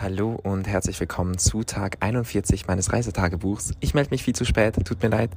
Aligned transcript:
Hallo 0.00 0.38
und 0.44 0.68
herzlich 0.68 1.00
willkommen 1.00 1.38
zu 1.38 1.64
Tag 1.64 1.96
41 1.98 2.68
meines 2.68 2.92
Reisetagebuchs. 2.92 3.72
Ich 3.80 3.94
melde 3.94 4.10
mich 4.10 4.22
viel 4.22 4.34
zu 4.34 4.44
spät, 4.44 4.76
tut 4.86 5.02
mir 5.02 5.08
leid, 5.08 5.30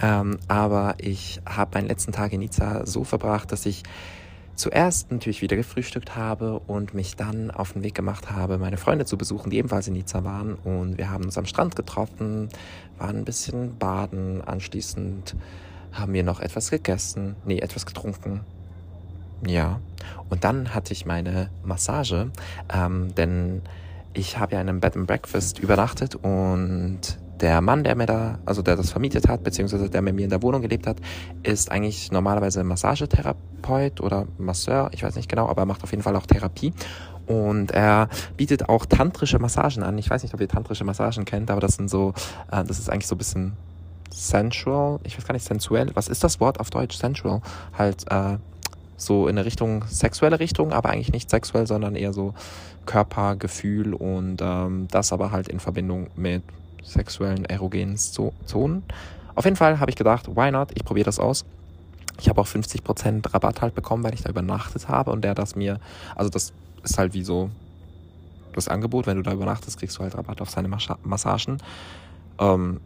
ähm, 0.00 0.38
aber 0.46 0.94
ich 0.98 1.40
habe 1.44 1.72
meinen 1.74 1.88
letzten 1.88 2.12
Tag 2.12 2.32
in 2.32 2.38
Nizza 2.38 2.86
so 2.86 3.02
verbracht, 3.02 3.50
dass 3.50 3.66
ich 3.66 3.82
zuerst 4.54 5.10
natürlich 5.10 5.42
wieder 5.42 5.56
gefrühstückt 5.56 6.14
habe 6.14 6.60
und 6.60 6.94
mich 6.94 7.16
dann 7.16 7.50
auf 7.50 7.72
den 7.72 7.82
Weg 7.82 7.96
gemacht 7.96 8.30
habe, 8.30 8.56
meine 8.56 8.76
Freunde 8.76 9.04
zu 9.04 9.18
besuchen, 9.18 9.50
die 9.50 9.56
ebenfalls 9.56 9.88
in 9.88 9.94
Nizza 9.94 10.22
waren. 10.22 10.54
Und 10.54 10.96
wir 10.96 11.10
haben 11.10 11.24
uns 11.24 11.36
am 11.36 11.46
Strand 11.46 11.74
getroffen, 11.74 12.50
waren 12.98 13.16
ein 13.16 13.24
bisschen 13.24 13.76
baden, 13.78 14.42
anschließend 14.42 15.34
haben 15.90 16.12
wir 16.12 16.22
noch 16.22 16.38
etwas 16.38 16.70
gegessen, 16.70 17.34
nee, 17.44 17.58
etwas 17.58 17.84
getrunken. 17.84 18.42
Ja, 19.44 19.80
und 20.30 20.44
dann 20.44 20.72
hatte 20.72 20.92
ich 20.92 21.04
meine 21.04 21.50
Massage, 21.64 22.30
ähm, 22.72 23.12
denn 23.16 23.62
ich 24.14 24.38
habe 24.38 24.54
ja 24.54 24.60
in 24.60 24.68
einem 24.68 24.80
Bed 24.80 24.96
and 24.96 25.06
Breakfast 25.06 25.58
übernachtet 25.58 26.14
und 26.14 27.00
der 27.40 27.60
Mann, 27.60 27.84
der 27.84 27.96
mir 27.96 28.06
da, 28.06 28.38
also 28.46 28.62
der 28.62 28.76
das 28.76 28.90
vermietet 28.90 29.28
hat, 29.28 29.42
beziehungsweise 29.42 29.90
der 29.90 30.02
mit 30.02 30.14
mir 30.14 30.24
in 30.24 30.30
der 30.30 30.42
Wohnung 30.42 30.62
gelebt 30.62 30.86
hat, 30.86 30.98
ist 31.42 31.70
eigentlich 31.70 32.12
normalerweise 32.12 32.62
Massagetherapeut 32.62 34.00
oder 34.00 34.26
Masseur, 34.38 34.90
ich 34.92 35.02
weiß 35.02 35.16
nicht 35.16 35.28
genau, 35.28 35.48
aber 35.48 35.62
er 35.62 35.66
macht 35.66 35.82
auf 35.82 35.90
jeden 35.90 36.02
Fall 36.02 36.16
auch 36.16 36.26
Therapie. 36.26 36.72
Und 37.26 37.70
er 37.70 38.08
bietet 38.36 38.68
auch 38.68 38.84
tantrische 38.84 39.38
Massagen 39.38 39.82
an. 39.82 39.96
Ich 39.96 40.10
weiß 40.10 40.22
nicht, 40.22 40.34
ob 40.34 40.40
ihr 40.40 40.48
tantrische 40.48 40.84
Massagen 40.84 41.24
kennt, 41.24 41.50
aber 41.50 41.60
das 41.60 41.76
sind 41.76 41.88
so, 41.88 42.12
äh, 42.50 42.62
das 42.64 42.78
ist 42.78 42.90
eigentlich 42.90 43.06
so 43.06 43.14
ein 43.14 43.18
bisschen 43.18 43.52
sensual, 44.10 45.00
ich 45.04 45.16
weiß 45.16 45.26
gar 45.26 45.32
nicht, 45.32 45.44
sensuell. 45.44 45.90
Was 45.94 46.08
ist 46.08 46.22
das 46.22 46.38
Wort 46.38 46.60
auf 46.60 46.70
Deutsch? 46.70 46.96
Sensual. 46.96 47.40
Halt, 47.76 48.04
äh, 48.10 48.36
so 48.96 49.28
in 49.28 49.36
eine 49.36 49.44
Richtung, 49.46 49.84
sexuelle 49.88 50.40
Richtung, 50.40 50.72
aber 50.72 50.90
eigentlich 50.90 51.12
nicht 51.12 51.30
sexuell, 51.30 51.66
sondern 51.66 51.96
eher 51.96 52.12
so 52.12 52.34
Körper, 52.86 53.36
Gefühl 53.36 53.94
und 53.94 54.40
ähm, 54.40 54.88
das 54.90 55.12
aber 55.12 55.30
halt 55.30 55.48
in 55.48 55.60
Verbindung 55.60 56.08
mit 56.16 56.42
sexuellen 56.82 57.44
erogenen 57.44 57.96
Zonen. 57.96 58.82
Auf 59.34 59.44
jeden 59.44 59.56
Fall 59.56 59.80
habe 59.80 59.90
ich 59.90 59.96
gedacht, 59.96 60.28
why 60.36 60.50
not? 60.50 60.68
Ich 60.74 60.84
probiere 60.84 61.06
das 61.06 61.18
aus. 61.18 61.44
Ich 62.20 62.28
habe 62.28 62.40
auch 62.40 62.46
50% 62.46 63.32
Rabatt 63.32 63.62
halt 63.62 63.74
bekommen, 63.74 64.04
weil 64.04 64.14
ich 64.14 64.22
da 64.22 64.30
übernachtet 64.30 64.88
habe 64.88 65.10
und 65.10 65.22
der 65.24 65.34
das 65.34 65.56
mir, 65.56 65.80
also 66.14 66.30
das 66.30 66.52
ist 66.84 66.98
halt 66.98 67.14
wie 67.14 67.24
so 67.24 67.50
das 68.52 68.68
Angebot, 68.68 69.06
wenn 69.06 69.16
du 69.16 69.22
da 69.22 69.32
übernachtest, 69.32 69.78
kriegst 69.78 69.98
du 69.98 70.02
halt 70.02 70.16
Rabatt 70.16 70.40
auf 70.40 70.50
seine 70.50 70.68
Massagen. 70.68 71.58
Ähm, 72.38 72.80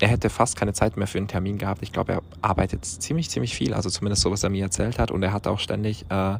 er 0.00 0.08
hätte 0.08 0.30
fast 0.30 0.56
keine 0.56 0.72
Zeit 0.72 0.96
mehr 0.96 1.06
für 1.06 1.18
einen 1.18 1.28
Termin 1.28 1.58
gehabt. 1.58 1.82
Ich 1.82 1.92
glaube, 1.92 2.12
er 2.12 2.22
arbeitet 2.42 2.84
ziemlich, 2.84 3.30
ziemlich 3.30 3.54
viel, 3.54 3.72
also 3.74 3.88
zumindest 3.88 4.22
so, 4.22 4.30
was 4.30 4.42
er 4.42 4.50
mir 4.50 4.64
erzählt 4.64 4.98
hat. 4.98 5.10
Und 5.10 5.22
er 5.22 5.32
hat 5.32 5.46
auch 5.46 5.58
ständig 5.58 6.04
äh, 6.10 6.36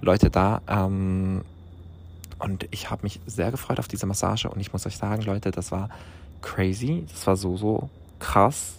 Leute 0.00 0.30
da. 0.30 0.60
Ähm, 0.68 1.42
und 2.38 2.66
ich 2.70 2.90
habe 2.90 3.02
mich 3.02 3.20
sehr 3.26 3.50
gefreut 3.50 3.78
auf 3.78 3.88
diese 3.88 4.06
Massage. 4.06 4.48
Und 4.48 4.60
ich 4.60 4.72
muss 4.72 4.86
euch 4.86 4.96
sagen, 4.96 5.22
Leute, 5.22 5.50
das 5.50 5.72
war 5.72 5.88
crazy. 6.42 7.06
Das 7.10 7.26
war 7.26 7.36
so, 7.36 7.56
so 7.56 7.88
krass 8.18 8.74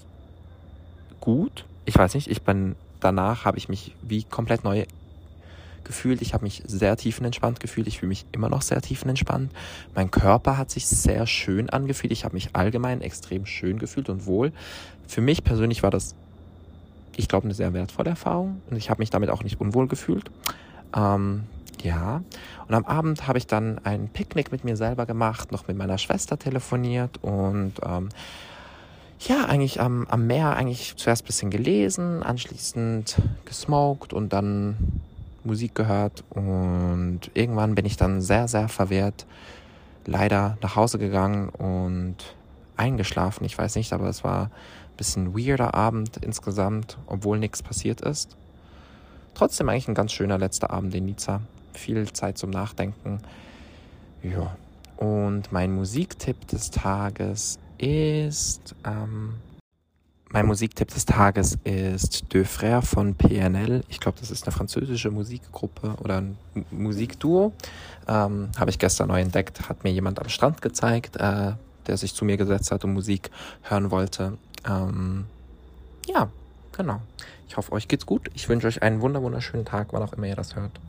gut. 1.20 1.66
Ich 1.86 1.98
weiß 1.98 2.14
nicht, 2.14 2.28
ich 2.28 2.44
bin 2.44 2.76
danach 3.00 3.46
habe 3.46 3.58
ich 3.58 3.68
mich 3.68 3.96
wie 4.02 4.24
komplett 4.24 4.64
neu 4.64 4.86
gefühlt. 5.84 6.22
Ich 6.22 6.34
habe 6.34 6.44
mich 6.44 6.64
sehr 6.66 6.96
tiefenentspannt 6.98 7.60
gefühlt. 7.60 7.88
Ich 7.88 8.00
fühle 8.00 8.10
mich 8.10 8.26
immer 8.32 8.50
noch 8.50 8.62
sehr 8.62 8.82
tiefenentspannt. 8.82 9.52
Mein 9.96 10.12
Körper 10.12 10.58
hat 10.58 10.72
sich 10.72 10.88
sehr 10.88 11.28
schön 11.28 11.70
angefühlt. 11.70 12.12
Ich 12.12 12.26
habe 12.26 12.34
mich 12.34 12.50
allgemein 12.54 13.02
extrem 13.02 13.46
schön 13.46 13.80
gefühlt 13.80 14.10
und 14.10 14.26
wohl. 14.26 14.52
Für 15.08 15.22
mich 15.22 15.44
persönlich 15.44 15.84
war 15.84 15.92
das, 15.92 16.16
ich 17.18 17.28
glaube, 17.28 17.46
eine 17.46 17.54
sehr 17.54 17.74
wertvolle 17.74 18.12
Erfahrung 18.12 18.62
und 18.70 18.78
ich 18.78 18.90
habe 18.90 19.00
mich 19.00 19.10
damit 19.10 19.30
auch 19.30 19.44
nicht 19.44 19.60
unwohl 19.60 19.88
gefühlt. 19.88 20.32
Ähm, 20.96 21.44
ja, 21.84 22.24
und 22.68 22.76
am 22.76 22.86
Abend 22.86 23.28
habe 23.28 23.38
ich 23.38 23.48
dann 23.48 23.80
ein 23.84 24.08
Picknick 24.10 24.52
mit 24.52 24.64
mir 24.64 24.78
selber 24.78 25.06
gemacht, 25.06 25.52
noch 25.52 25.68
mit 25.68 25.78
meiner 25.78 25.98
Schwester 25.98 26.38
telefoniert 26.38 27.18
und 27.24 27.74
ähm, 27.84 28.10
ja, 29.28 29.46
eigentlich 29.46 29.80
am, 29.80 30.08
am 30.08 30.26
Meer 30.26 30.56
eigentlich 30.56 30.96
zuerst 30.98 31.24
ein 31.24 31.28
bisschen 31.28 31.52
gelesen, 31.52 32.24
anschließend 32.24 33.18
gesmoked 33.46 34.14
und 34.14 34.34
dann 34.34 35.02
Musik 35.44 35.76
gehört 35.76 36.24
und 36.30 37.22
irgendwann 37.34 37.76
bin 37.76 37.86
ich 37.86 37.98
dann 37.98 38.22
sehr, 38.22 38.48
sehr 38.48 38.70
verwehrt 38.70 39.26
leider 40.06 40.58
nach 40.62 40.76
Hause 40.76 40.98
gegangen 40.98 41.50
und 41.50 42.16
eingeschlafen. 42.78 43.46
Ich 43.46 43.58
weiß 43.58 43.76
nicht, 43.76 43.94
aber 43.94 44.08
es 44.08 44.24
war 44.24 44.46
ein 44.46 44.98
bisschen 44.98 45.38
weirder 45.38 45.74
Abend 45.74 46.18
insgesamt, 46.18 46.98
obwohl 47.08 47.40
nichts 47.40 47.62
passiert 47.62 48.02
ist. 48.02 48.36
Trotzdem 49.34 49.70
eigentlich 49.70 49.88
ein 49.88 49.96
ganz 49.96 50.12
schöner 50.12 50.38
letzter 50.38 50.72
Abend 50.72 50.94
in 50.96 51.06
Nizza. 51.06 51.42
Viel 51.74 52.12
Zeit 52.12 52.38
zum 52.38 52.50
Nachdenken. 52.50 53.20
Ja. 54.24 54.56
Und 54.98 55.52
mein 55.52 55.74
Musiktipp 55.74 56.48
des 56.48 56.70
Tages 56.70 57.58
ist 57.78 58.76
ähm, 58.86 59.36
mein 60.32 60.46
Musiktipp 60.46 60.88
des 60.90 61.06
Tages 61.06 61.58
ist 61.64 62.34
Deux 62.34 62.48
Frères 62.48 62.86
von 62.86 63.16
PNL. 63.16 63.84
Ich 63.90 64.00
glaube, 64.00 64.18
das 64.20 64.32
ist 64.32 64.46
eine 64.46 64.52
französische 64.52 65.12
Musikgruppe 65.12 65.96
oder 66.02 66.18
ein 66.18 66.38
Musikduo. 66.72 67.54
Ähm, 68.08 68.50
Habe 68.58 68.70
ich 68.70 68.80
gestern 68.80 69.10
neu 69.10 69.22
entdeckt. 69.22 69.68
Hat 69.68 69.84
mir 69.84 69.92
jemand 69.92 70.20
am 70.20 70.30
Strand 70.30 70.62
gezeigt, 70.62 71.18
äh, 71.18 71.54
der 71.88 71.98
sich 71.98 72.14
zu 72.14 72.26
mir 72.26 72.38
gesetzt 72.38 72.72
hat 72.72 72.84
und 72.86 72.94
Musik 72.94 73.30
hören 73.64 73.92
wollte. 73.92 74.38
Ähm, 74.68 75.26
ja, 76.08 76.30
genau. 76.72 77.02
Ich 77.48 77.58
hoffe, 77.58 77.74
euch 77.74 77.88
geht's 77.88 78.06
gut. 78.06 78.30
Ich 78.34 78.48
wünsche 78.48 78.68
euch 78.68 78.82
einen 78.82 79.02
wunderschönen 79.02 79.66
Tag, 79.66 79.88
wann 79.92 80.04
auch 80.04 80.14
immer 80.14 80.28
ihr 80.28 80.36
das 80.36 80.56
hört. 80.56 80.80